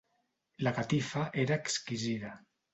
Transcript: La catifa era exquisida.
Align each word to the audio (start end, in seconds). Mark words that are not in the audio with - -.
La 0.67 0.73
catifa 0.77 1.27
era 1.45 1.61
exquisida. 1.65 2.37